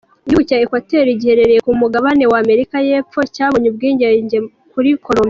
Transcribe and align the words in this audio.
igihugu 0.23 0.43
cya 0.49 0.57
Equateur 0.65 1.07
giherereye 1.21 1.59
ku 1.65 1.71
mugabane 1.81 2.23
wa 2.31 2.37
Amerika 2.43 2.75
y’epfo 2.87 3.19
cyabonye 3.35 3.67
ubwigenge 3.69 4.37
kuri 4.73 4.89
Colombiya. 5.05 5.19